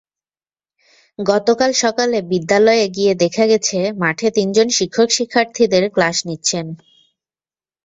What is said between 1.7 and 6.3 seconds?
সকালে বিদ্যালয়ে গিয়ে দেখা গেছে, মাঠে তিনজন শিক্ষক শিক্ষার্থীদের ক্লাস